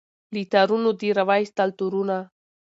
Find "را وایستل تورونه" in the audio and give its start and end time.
1.17-2.17